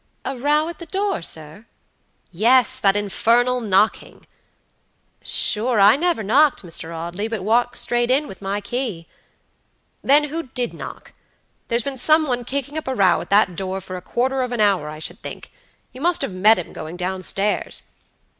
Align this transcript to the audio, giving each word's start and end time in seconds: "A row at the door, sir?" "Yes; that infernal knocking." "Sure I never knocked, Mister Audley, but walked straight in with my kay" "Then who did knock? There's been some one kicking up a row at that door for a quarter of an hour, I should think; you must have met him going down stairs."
"A 0.25 0.35
row 0.35 0.67
at 0.67 0.79
the 0.79 0.87
door, 0.87 1.21
sir?" 1.21 1.67
"Yes; 2.31 2.79
that 2.79 2.95
infernal 2.95 3.61
knocking." 3.61 4.25
"Sure 5.21 5.79
I 5.79 5.95
never 5.95 6.23
knocked, 6.23 6.63
Mister 6.63 6.91
Audley, 6.91 7.27
but 7.27 7.43
walked 7.43 7.77
straight 7.77 8.09
in 8.09 8.27
with 8.27 8.41
my 8.41 8.61
kay" 8.61 9.07
"Then 10.03 10.29
who 10.29 10.41
did 10.41 10.73
knock? 10.73 11.13
There's 11.67 11.83
been 11.83 11.99
some 11.99 12.25
one 12.25 12.45
kicking 12.45 12.79
up 12.79 12.87
a 12.87 12.95
row 12.95 13.21
at 13.21 13.29
that 13.29 13.55
door 13.55 13.79
for 13.79 13.95
a 13.95 14.01
quarter 14.01 14.41
of 14.41 14.51
an 14.51 14.59
hour, 14.59 14.89
I 14.89 14.97
should 14.97 15.19
think; 15.19 15.51
you 15.93 16.01
must 16.01 16.23
have 16.23 16.31
met 16.33 16.57
him 16.57 16.73
going 16.73 16.97
down 16.97 17.21
stairs." 17.21 17.83